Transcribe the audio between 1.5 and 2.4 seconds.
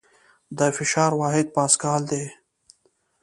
پاسکال دی.